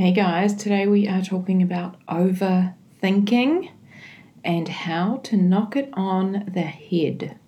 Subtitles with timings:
[0.00, 3.70] Hey guys, today we are talking about overthinking
[4.42, 7.38] and how to knock it on the head.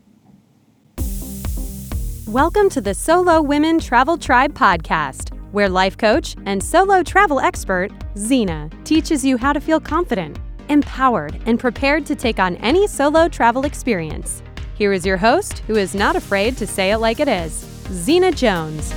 [2.28, 7.90] Welcome to the Solo Women Travel Tribe podcast, where life coach and solo travel expert
[8.18, 10.38] Zena teaches you how to feel confident,
[10.68, 14.42] empowered, and prepared to take on any solo travel experience.
[14.74, 18.30] Here is your host, who is not afraid to say it like it is, Zena
[18.30, 18.92] Jones.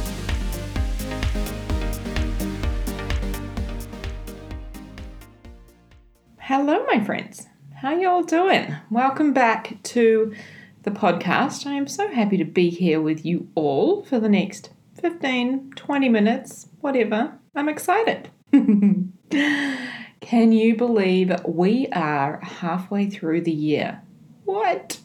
[6.47, 7.47] Hello, my friends.
[7.73, 8.75] How y'all doing?
[8.91, 10.35] Welcome back to
[10.83, 11.65] the podcast.
[11.65, 14.69] I am so happy to be here with you all for the next
[15.01, 17.33] 15, 20 minutes, whatever.
[17.55, 18.29] I'm excited.
[18.51, 24.03] Can you believe we are halfway through the year?
[24.43, 24.99] What?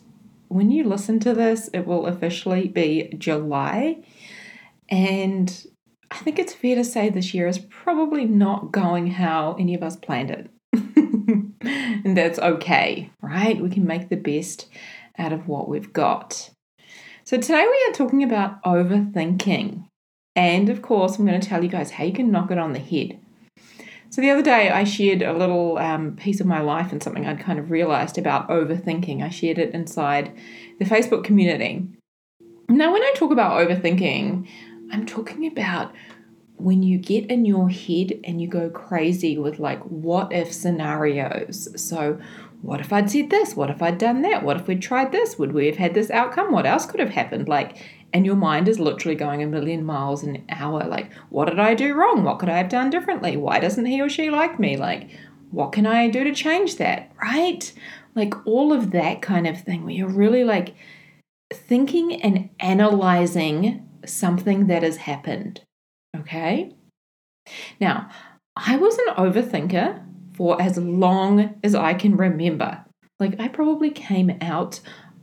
[0.48, 4.04] When you listen to this, it will officially be July.
[4.90, 5.64] And
[6.10, 9.82] I think it's fair to say this year is probably not going how any of
[9.82, 10.50] us planned it.
[12.04, 13.60] and that's okay, right?
[13.60, 14.66] We can make the best
[15.18, 16.50] out of what we've got.
[17.24, 19.84] So, today we are talking about overthinking.
[20.36, 22.72] And of course, I'm going to tell you guys how you can knock it on
[22.72, 23.18] the head.
[24.10, 27.26] So, the other day I shared a little um, piece of my life and something
[27.26, 29.22] I'd kind of realized about overthinking.
[29.22, 30.32] I shared it inside
[30.78, 31.86] the Facebook community.
[32.68, 34.48] Now, when I talk about overthinking,
[34.92, 35.94] I'm talking about
[36.60, 41.68] when you get in your head and you go crazy with like what if scenarios.
[41.82, 42.20] So,
[42.62, 43.56] what if I'd said this?
[43.56, 44.42] What if I'd done that?
[44.42, 45.38] What if we'd tried this?
[45.38, 46.52] Would we have had this outcome?
[46.52, 47.48] What else could have happened?
[47.48, 47.78] Like,
[48.12, 50.84] and your mind is literally going a million miles an hour.
[50.84, 52.22] Like, what did I do wrong?
[52.22, 53.36] What could I have done differently?
[53.36, 54.76] Why doesn't he or she like me?
[54.76, 55.10] Like,
[55.50, 57.10] what can I do to change that?
[57.20, 57.72] Right?
[58.14, 60.74] Like, all of that kind of thing where you're really like
[61.52, 65.62] thinking and analyzing something that has happened.
[66.16, 66.74] Okay?
[67.80, 68.10] Now,
[68.56, 72.84] I was an overthinker for as long as I can remember.
[73.18, 74.80] Like, I probably came out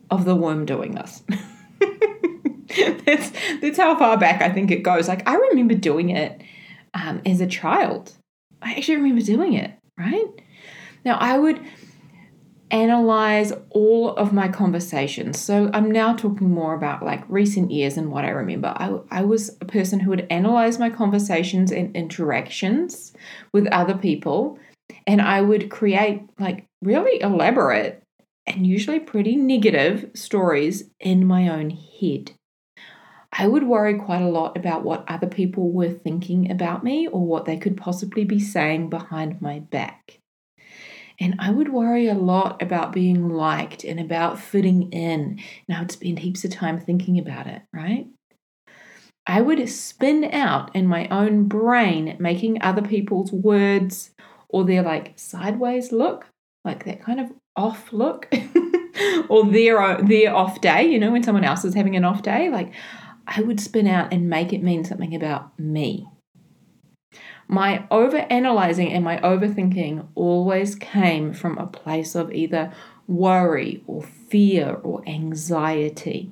[0.09, 1.23] of the womb doing this.
[3.05, 3.31] that's,
[3.61, 5.07] that's how far back I think it goes.
[5.07, 6.41] Like, I remember doing it
[6.93, 8.13] um, as a child.
[8.61, 10.27] I actually remember doing it, right?
[11.05, 11.61] Now, I would
[12.71, 15.39] analyze all of my conversations.
[15.39, 18.73] So I'm now talking more about like recent years and what I remember.
[18.75, 23.13] I, I was a person who would analyze my conversations and interactions
[23.53, 24.59] with other people,
[25.05, 28.03] and I would create like really elaborate
[28.45, 32.31] and usually pretty negative stories in my own head.
[33.31, 37.25] I would worry quite a lot about what other people were thinking about me or
[37.25, 40.16] what they could possibly be saying behind my back.
[41.19, 45.39] And I would worry a lot about being liked and about fitting in.
[45.67, 48.07] And I would spend heaps of time thinking about it, right?
[49.25, 54.11] I would spin out in my own brain, making other people's words
[54.47, 56.27] or their like sideways look,
[56.63, 58.33] like that kind of off look,
[59.29, 60.87] or their their off day.
[60.87, 62.73] You know, when someone else is having an off day, like
[63.25, 66.07] I would spin out and make it mean something about me.
[67.47, 72.73] My over analyzing and my overthinking always came from a place of either
[73.07, 76.31] worry or fear or anxiety,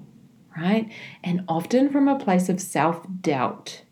[0.57, 0.91] right?
[1.23, 3.83] And often from a place of self doubt.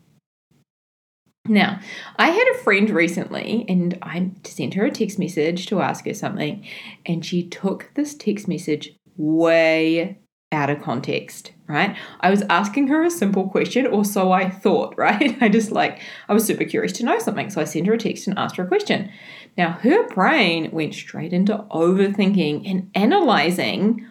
[1.46, 1.80] Now,
[2.16, 6.14] I had a friend recently and I sent her a text message to ask her
[6.14, 6.66] something,
[7.04, 10.18] and she took this text message way
[10.52, 11.96] out of context, right?
[12.20, 15.36] I was asking her a simple question, or so I thought, right?
[15.40, 17.50] I just like, I was super curious to know something.
[17.50, 19.10] So I sent her a text and asked her a question.
[19.56, 24.06] Now, her brain went straight into overthinking and analyzing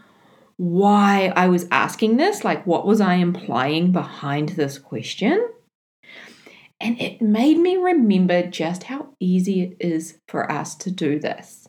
[0.58, 2.44] why I was asking this.
[2.44, 5.50] Like, what was I implying behind this question?
[6.80, 11.68] And it made me remember just how easy it is for us to do this.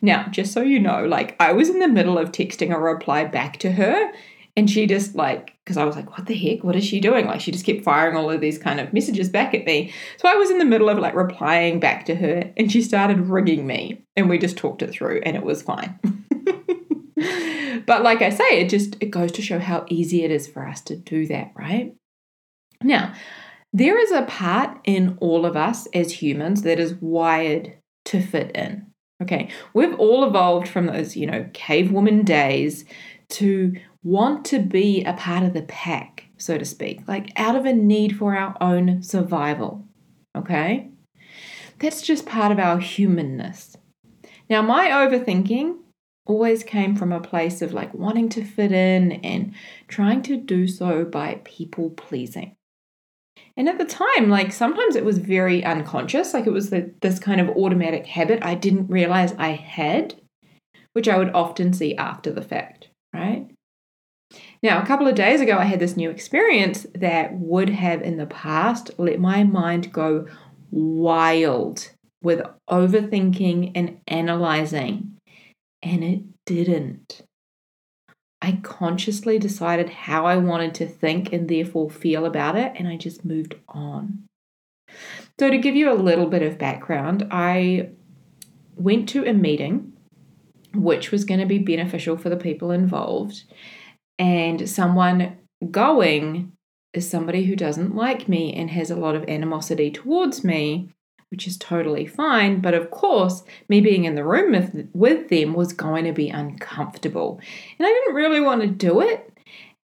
[0.00, 3.24] Now, just so you know, like I was in the middle of texting a reply
[3.24, 4.12] back to her,
[4.54, 6.62] and she just like, because I was like, what the heck?
[6.62, 7.26] What is she doing?
[7.26, 9.92] Like, she just kept firing all of these kind of messages back at me.
[10.18, 13.28] So I was in the middle of like replying back to her, and she started
[13.28, 15.98] rigging me, and we just talked it through, and it was fine.
[17.86, 20.66] but like I say, it just it goes to show how easy it is for
[20.66, 21.94] us to do that, right?
[22.82, 23.14] Now,
[23.72, 28.54] there is a part in all of us as humans that is wired to fit
[28.54, 28.86] in.
[29.22, 32.84] Okay, we've all evolved from those, you know, cave woman days
[33.30, 37.64] to want to be a part of the pack, so to speak, like out of
[37.64, 39.84] a need for our own survival.
[40.36, 40.90] Okay?
[41.78, 43.76] That's just part of our humanness.
[44.48, 45.78] Now, my overthinking
[46.26, 49.54] always came from a place of like wanting to fit in and
[49.88, 52.54] trying to do so by people pleasing.
[53.56, 57.18] And at the time, like sometimes it was very unconscious, like it was the, this
[57.18, 60.14] kind of automatic habit I didn't realize I had,
[60.92, 63.51] which I would often see after the fact, right?
[64.62, 68.16] Now, a couple of days ago, I had this new experience that would have in
[68.16, 70.26] the past let my mind go
[70.70, 71.90] wild
[72.22, 75.16] with overthinking and analyzing,
[75.82, 77.22] and it didn't.
[78.40, 82.96] I consciously decided how I wanted to think and therefore feel about it, and I
[82.96, 84.24] just moved on.
[85.40, 87.90] So, to give you a little bit of background, I
[88.76, 89.92] went to a meeting
[90.74, 93.44] which was going to be beneficial for the people involved,
[94.18, 95.38] and someone
[95.70, 96.52] going
[96.92, 100.90] is somebody who doesn't like me and has a lot of animosity towards me,
[101.30, 102.60] which is totally fine.
[102.60, 106.28] But of course, me being in the room with, with them was going to be
[106.28, 107.40] uncomfortable.
[107.78, 109.32] And I didn't really want to do it.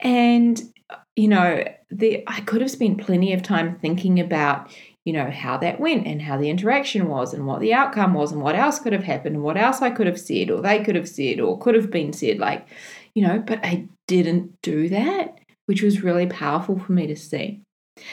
[0.01, 4.75] And, uh, you know, the, I could have spent plenty of time thinking about,
[5.05, 8.33] you know, how that went and how the interaction was and what the outcome was
[8.33, 10.83] and what else could have happened and what else I could have said or they
[10.83, 12.39] could have said or could have been said.
[12.39, 12.67] Like,
[13.15, 17.63] you know, but I didn't do that, which was really powerful for me to see.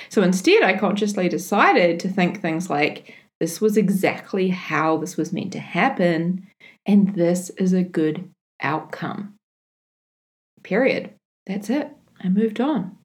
[0.10, 5.34] So instead, I consciously decided to think things like, this was exactly how this was
[5.34, 6.48] meant to happen,
[6.86, 8.30] and this is a good
[8.62, 9.34] outcome.
[10.64, 11.12] Period.
[11.46, 11.90] That's it.
[12.22, 12.98] I moved on.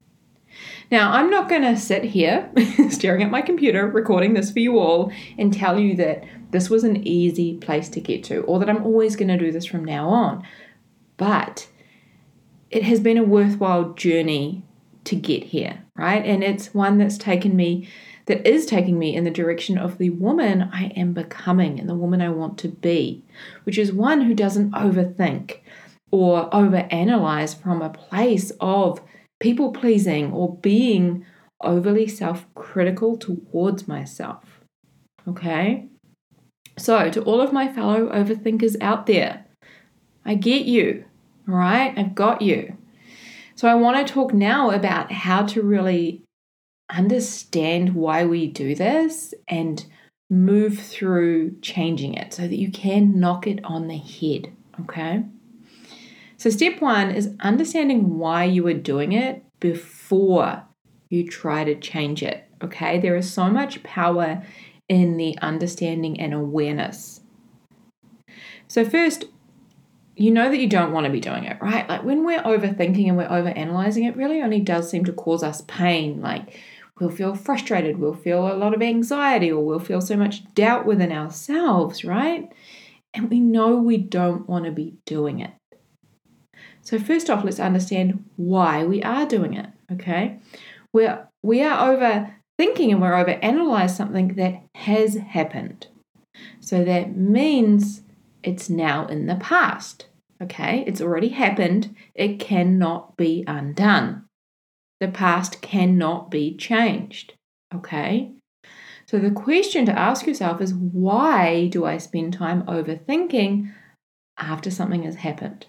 [0.91, 2.49] Now, I'm not going to sit here
[2.89, 6.83] staring at my computer, recording this for you all, and tell you that this was
[6.83, 9.85] an easy place to get to, or that I'm always going to do this from
[9.85, 10.43] now on.
[11.17, 11.67] But
[12.69, 14.63] it has been a worthwhile journey
[15.05, 16.23] to get here, right?
[16.25, 17.87] And it's one that's taken me
[18.25, 21.95] that is taking me in the direction of the woman I am becoming and the
[21.95, 23.23] woman I want to be,
[23.63, 25.59] which is one who doesn't overthink
[26.11, 29.01] or overanalyze from a place of
[29.39, 31.25] people pleasing or being
[31.61, 34.61] overly self critical towards myself.
[35.27, 35.87] Okay?
[36.77, 39.45] So, to all of my fellow overthinkers out there,
[40.23, 41.05] I get you,
[41.49, 41.93] right?
[41.97, 42.77] I've got you.
[43.55, 46.23] So, I want to talk now about how to really
[46.89, 49.85] understand why we do this and
[50.29, 54.53] move through changing it so that you can knock it on the head.
[54.81, 55.23] Okay.
[56.37, 60.63] So, step one is understanding why you are doing it before
[61.09, 62.45] you try to change it.
[62.63, 62.99] Okay.
[62.99, 64.43] There is so much power
[64.87, 67.21] in the understanding and awareness.
[68.67, 69.25] So, first,
[70.19, 71.87] you know that you don't want to be doing it, right?
[71.87, 75.61] Like when we're overthinking and we're overanalyzing, it really only does seem to cause us
[75.61, 76.21] pain.
[76.21, 76.59] Like
[76.99, 80.85] we'll feel frustrated, we'll feel a lot of anxiety, or we'll feel so much doubt
[80.85, 82.51] within ourselves, right?
[83.13, 85.51] And we know we don't want to be doing it.
[86.81, 90.39] So, first off, let's understand why we are doing it, okay?
[90.91, 95.87] We're, we are overthinking and we're over analyze something that has happened.
[96.59, 98.01] So, that means
[98.43, 100.07] it's now in the past,
[100.41, 100.83] okay?
[100.87, 104.25] It's already happened, it cannot be undone.
[104.99, 107.33] The past cannot be changed.
[107.73, 108.31] Okay?
[109.05, 113.73] So the question to ask yourself is why do I spend time overthinking
[114.37, 115.65] after something has happened?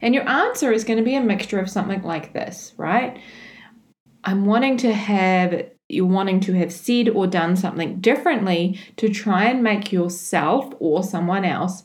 [0.00, 3.18] And your answer is going to be a mixture of something like this, right?
[4.22, 9.44] I'm wanting to have you're wanting to have said or done something differently to try
[9.44, 11.84] and make yourself or someone else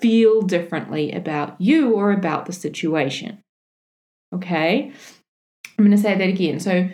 [0.00, 3.42] feel differently about you or about the situation.
[4.34, 4.92] Okay?
[5.78, 6.60] I'm going to say that again.
[6.60, 6.88] So,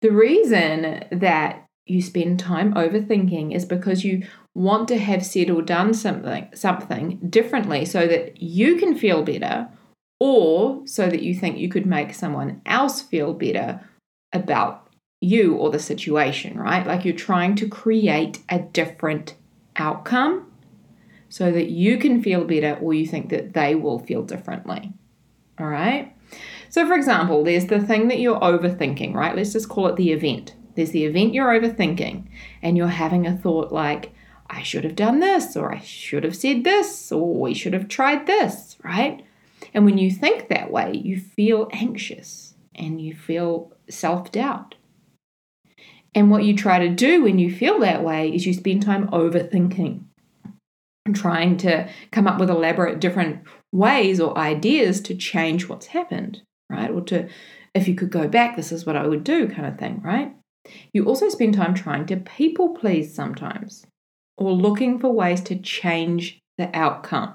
[0.00, 5.62] the reason that you spend time overthinking is because you want to have said or
[5.62, 9.68] done something something differently so that you can feel better
[10.20, 13.80] or so that you think you could make someone else feel better
[14.32, 14.88] about
[15.20, 16.86] you or the situation, right?
[16.86, 19.34] Like you're trying to create a different
[19.76, 20.46] outcome
[21.34, 24.92] so that you can feel better or you think that they will feel differently.
[25.58, 26.14] All right?
[26.68, 29.34] So, for example, there's the thing that you're overthinking, right?
[29.34, 30.54] Let's just call it the event.
[30.76, 32.28] There's the event you're overthinking,
[32.62, 34.14] and you're having a thought like,
[34.48, 37.88] I should have done this, or I should have said this, or we should have
[37.88, 39.26] tried this, right?
[39.74, 44.76] And when you think that way, you feel anxious and you feel self doubt.
[46.14, 49.08] And what you try to do when you feel that way is you spend time
[49.08, 50.04] overthinking
[51.12, 53.42] trying to come up with elaborate different
[53.72, 56.40] ways or ideas to change what's happened
[56.74, 56.90] right?
[56.90, 57.28] Or to,
[57.74, 60.34] if you could go back, this is what I would do, kind of thing, right?
[60.92, 63.86] You also spend time trying to people please sometimes
[64.36, 67.34] or looking for ways to change the outcome.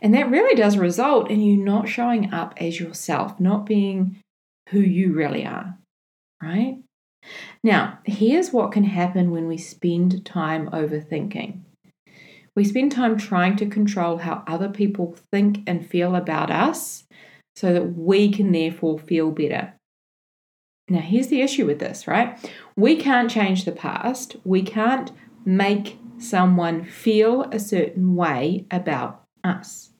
[0.00, 4.18] And that really does result in you not showing up as yourself, not being
[4.70, 5.78] who you really are.
[6.42, 6.78] right?
[7.64, 11.60] Now, here's what can happen when we spend time overthinking.
[12.58, 17.04] We spend time trying to control how other people think and feel about us
[17.54, 19.74] so that we can therefore feel better.
[20.88, 22.36] Now, here's the issue with this, right?
[22.74, 24.34] We can't change the past.
[24.42, 25.12] We can't
[25.44, 29.90] make someone feel a certain way about us.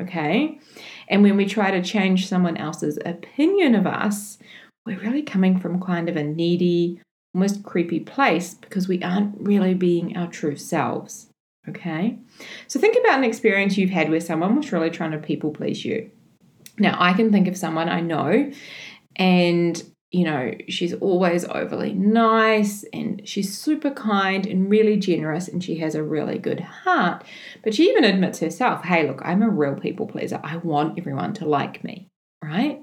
[0.00, 0.60] Okay?
[1.08, 4.38] And when we try to change someone else's opinion of us,
[4.86, 7.02] we're really coming from kind of a needy,
[7.34, 11.28] almost creepy place because we aren't really being our true selves.
[11.68, 12.18] Okay?
[12.66, 15.84] So think about an experience you've had where someone was really trying to people please
[15.84, 16.10] you.
[16.78, 18.50] Now, I can think of someone I know
[19.16, 25.64] and you know, she's always overly nice and she's super kind and really generous and
[25.64, 27.24] she has a really good heart.
[27.64, 30.38] But she even admits herself, hey, look, I'm a real people pleaser.
[30.44, 32.10] I want everyone to like me,
[32.44, 32.82] right?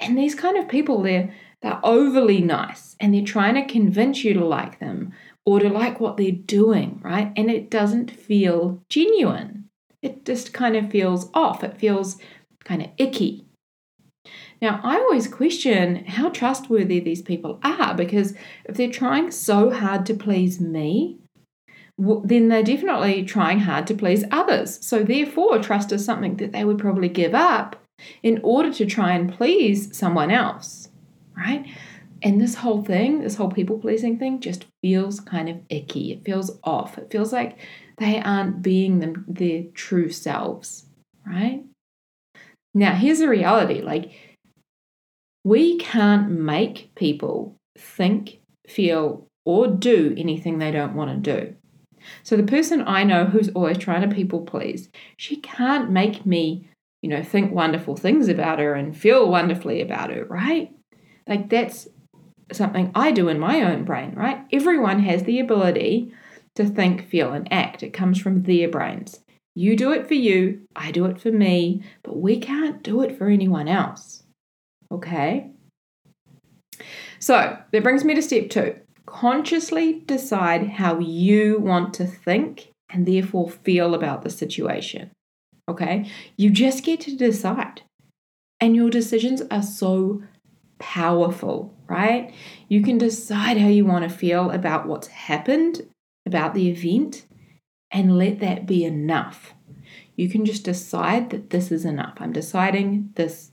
[0.00, 4.32] And these kind of people, they're they're overly nice and they're trying to convince you
[4.34, 5.12] to like them
[5.48, 7.32] or to like what they're doing, right?
[7.34, 9.70] And it doesn't feel genuine.
[10.02, 11.64] It just kind of feels off.
[11.64, 12.18] It feels
[12.64, 13.46] kind of icky.
[14.60, 18.34] Now, I always question how trustworthy these people are because
[18.66, 21.16] if they're trying so hard to please me,
[21.96, 24.84] then they're definitely trying hard to please others.
[24.86, 27.82] So, therefore, trust is something that they would probably give up
[28.22, 30.90] in order to try and please someone else,
[31.34, 31.64] right?
[32.22, 36.12] And this whole thing, this whole people pleasing thing, just feels kind of icky.
[36.12, 36.98] It feels off.
[36.98, 37.58] It feels like
[37.98, 40.86] they aren't being them, their true selves,
[41.26, 41.64] right?
[42.74, 44.12] Now, here's the reality like,
[45.44, 51.54] we can't make people think, feel, or do anything they don't want to do.
[52.22, 56.68] So the person I know who's always trying to people please, she can't make me,
[57.02, 60.70] you know, think wonderful things about her and feel wonderfully about her, right?
[61.26, 61.88] Like that's
[62.52, 64.44] something I do in my own brain, right?
[64.52, 66.12] Everyone has the ability
[66.54, 67.82] to think, feel, and act.
[67.82, 69.20] It comes from their brains.
[69.54, 73.18] You do it for you, I do it for me, but we can't do it
[73.18, 74.22] for anyone else.
[74.90, 75.50] Okay?
[77.18, 78.76] So that brings me to step two
[79.08, 85.10] consciously decide how you want to think and therefore feel about the situation.
[85.68, 86.10] Okay?
[86.36, 87.82] You just get to decide.
[88.60, 90.22] And your decisions are so
[90.78, 92.32] powerful, right?
[92.68, 95.88] You can decide how you want to feel about what's happened,
[96.26, 97.26] about the event,
[97.90, 99.54] and let that be enough.
[100.16, 102.14] You can just decide that this is enough.
[102.18, 103.52] I'm deciding this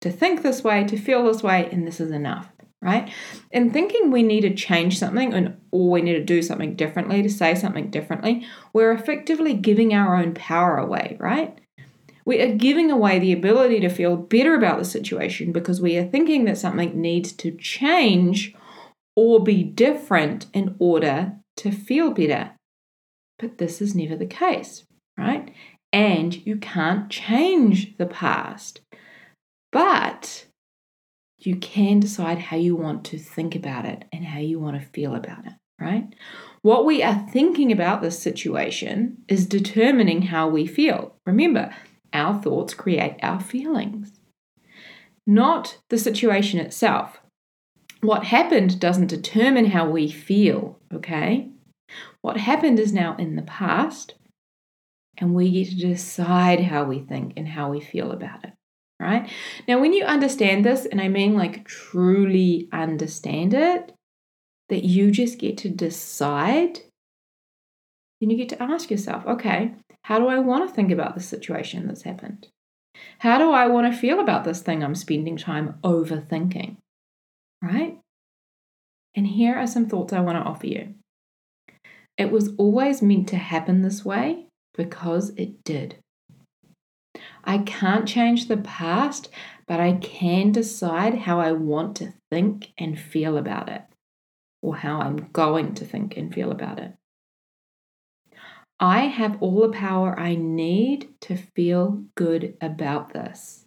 [0.00, 2.48] to think this way, to feel this way, and this is enough,
[2.80, 3.12] right?
[3.52, 7.22] And thinking we need to change something and or we need to do something differently,
[7.22, 11.58] to say something differently, we're effectively giving our own power away, right?
[12.24, 16.06] We are giving away the ability to feel better about the situation because we are
[16.06, 18.54] thinking that something needs to change
[19.16, 22.52] or be different in order to feel better.
[23.38, 24.84] But this is never the case,
[25.18, 25.52] right?
[25.92, 28.80] And you can't change the past.
[29.72, 30.46] But
[31.38, 34.88] you can decide how you want to think about it and how you want to
[34.88, 36.14] feel about it, right?
[36.62, 41.16] What we are thinking about this situation is determining how we feel.
[41.24, 41.74] Remember,
[42.12, 44.20] our thoughts create our feelings,
[45.26, 47.20] not the situation itself.
[48.00, 51.50] What happened doesn't determine how we feel, okay?
[52.22, 54.14] What happened is now in the past,
[55.18, 58.52] and we get to decide how we think and how we feel about it
[59.00, 59.28] right?
[59.66, 63.92] Now, when you understand this, and I mean like truly understand it,
[64.68, 66.80] that you just get to decide,
[68.20, 69.72] then you get to ask yourself, okay,
[70.04, 72.48] how do I want to think about the situation that's happened?
[73.20, 76.76] How do I want to feel about this thing I'm spending time overthinking?
[77.62, 77.98] Right?
[79.14, 80.94] And here are some thoughts I want to offer you.
[82.16, 85.96] It was always meant to happen this way because it did.
[87.44, 89.30] I can't change the past,
[89.66, 93.82] but I can decide how I want to think and feel about it,
[94.62, 96.94] or how I'm going to think and feel about it.
[98.80, 103.64] I have all the power I need to feel good about this.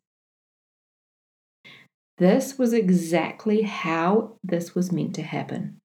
[2.17, 5.77] This was exactly how this was meant to happen.